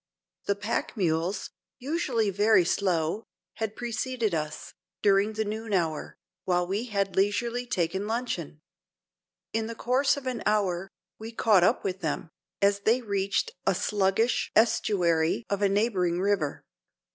The 0.47 0.55
pack 0.55 0.97
mules, 0.97 1.51
usually 1.77 2.31
very 2.31 2.65
slow, 2.65 3.23
had 3.57 3.75
preceded 3.75 4.33
us, 4.33 4.73
during 5.03 5.33
the 5.33 5.45
noon 5.45 5.73
hour, 5.73 6.17
while 6.43 6.65
we 6.65 6.85
had 6.85 7.15
leisurely 7.15 7.67
taken 7.67 8.07
luncheon. 8.07 8.61
In 9.53 9.67
the 9.67 9.75
course 9.75 10.17
of 10.17 10.25
an 10.25 10.41
hour, 10.47 10.89
we 11.19 11.31
caught 11.31 11.63
up 11.63 11.83
with 11.83 11.99
them, 12.01 12.31
as 12.63 12.79
they 12.79 12.95
had 12.97 13.05
reached 13.09 13.51
a 13.67 13.75
sluggish 13.75 14.51
estuary 14.55 15.45
of 15.51 15.61
a 15.61 15.69
neighboring 15.69 16.19
river. 16.19 16.63